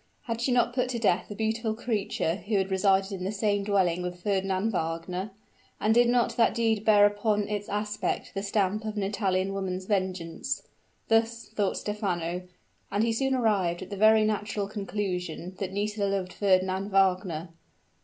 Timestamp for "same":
3.31-3.63